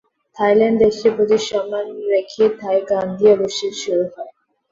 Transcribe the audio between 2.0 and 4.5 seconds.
রেখেই থাই গান দিয়ে অনুষ্ঠান শুরু হয়।